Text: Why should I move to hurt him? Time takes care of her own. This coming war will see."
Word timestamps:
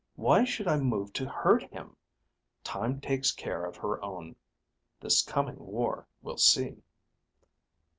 Why 0.15 0.43
should 0.43 0.67
I 0.67 0.77
move 0.79 1.13
to 1.13 1.29
hurt 1.29 1.61
him? 1.71 1.95
Time 2.63 2.99
takes 3.01 3.31
care 3.31 3.65
of 3.67 3.77
her 3.77 4.03
own. 4.03 4.35
This 4.99 5.21
coming 5.21 5.59
war 5.63 6.07
will 6.23 6.37
see." 6.39 6.81